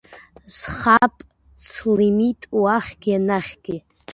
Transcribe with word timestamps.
Сҟапҵлмит 0.57 2.41
уахьгьы, 2.61 3.11
анахьгьы. 3.17 3.77